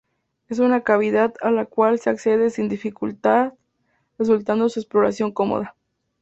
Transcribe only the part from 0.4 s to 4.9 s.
Es una cavidad a la cual se accede sin dificultar resultando su